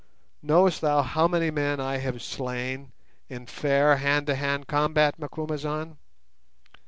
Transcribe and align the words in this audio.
Knowest 0.41 0.81
thou 0.81 1.03
how 1.03 1.27
many 1.27 1.51
men 1.51 1.79
I 1.79 1.97
have 1.97 2.23
slain, 2.23 2.91
in 3.29 3.45
fair 3.45 3.97
hand 3.97 4.25
to 4.25 4.33
hand 4.35 4.65
combat, 4.65 5.19
Macumazahn? 5.19 5.99